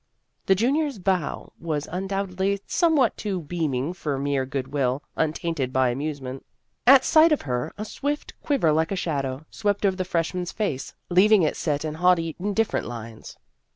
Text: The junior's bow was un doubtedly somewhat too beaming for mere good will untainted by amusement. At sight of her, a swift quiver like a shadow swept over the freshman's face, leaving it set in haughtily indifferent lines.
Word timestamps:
The 0.47 0.55
junior's 0.55 0.97
bow 0.97 1.53
was 1.59 1.87
un 1.89 2.07
doubtedly 2.07 2.59
somewhat 2.65 3.15
too 3.17 3.39
beaming 3.39 3.93
for 3.93 4.17
mere 4.17 4.47
good 4.47 4.69
will 4.69 5.03
untainted 5.15 5.71
by 5.71 5.89
amusement. 5.89 6.43
At 6.87 7.05
sight 7.05 7.31
of 7.31 7.43
her, 7.43 7.71
a 7.77 7.85
swift 7.85 8.33
quiver 8.41 8.71
like 8.71 8.91
a 8.91 8.95
shadow 8.95 9.45
swept 9.51 9.85
over 9.85 9.97
the 9.97 10.03
freshman's 10.03 10.51
face, 10.51 10.95
leaving 11.09 11.43
it 11.43 11.55
set 11.55 11.85
in 11.85 11.93
haughtily 11.93 12.35
indifferent 12.39 12.87
lines. 12.87 13.37